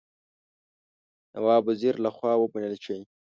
نواب 1.33 1.63
وزیر 1.69 1.93
له 2.05 2.09
خوا 2.15 2.33
ومنل 2.37 2.75
شي. 2.85 2.97